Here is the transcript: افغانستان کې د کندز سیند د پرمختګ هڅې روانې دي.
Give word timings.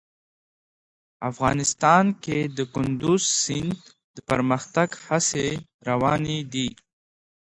افغانستان 1.31 2.05
کې 2.23 2.37
د 2.57 2.59
کندز 2.73 3.23
سیند 3.43 3.75
د 4.15 4.17
پرمختګ 4.29 4.89
هڅې 5.05 5.47
روانې 5.87 6.39
دي. 6.53 6.69